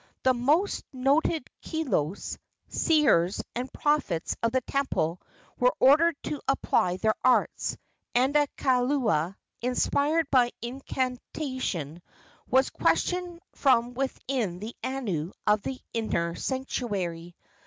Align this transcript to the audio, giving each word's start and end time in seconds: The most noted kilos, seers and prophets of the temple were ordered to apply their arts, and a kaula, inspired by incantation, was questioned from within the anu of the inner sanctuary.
The 0.23 0.33
most 0.33 0.83
noted 0.91 1.47
kilos, 1.61 2.39
seers 2.69 3.43
and 3.53 3.71
prophets 3.71 4.35
of 4.41 4.51
the 4.51 4.61
temple 4.61 5.21
were 5.59 5.75
ordered 5.79 6.15
to 6.23 6.41
apply 6.47 6.97
their 6.97 7.13
arts, 7.23 7.77
and 8.15 8.35
a 8.35 8.47
kaula, 8.57 9.35
inspired 9.61 10.25
by 10.31 10.53
incantation, 10.59 12.01
was 12.47 12.71
questioned 12.71 13.41
from 13.53 13.93
within 13.93 14.57
the 14.57 14.75
anu 14.83 15.33
of 15.45 15.61
the 15.61 15.79
inner 15.93 16.33
sanctuary. 16.33 17.35